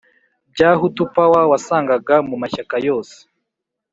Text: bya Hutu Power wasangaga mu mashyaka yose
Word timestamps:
bya 0.53 0.69
Hutu 0.79 1.03
Power 1.13 1.45
wasangaga 1.51 2.15
mu 2.29 2.35
mashyaka 2.41 2.75
yose 2.87 3.17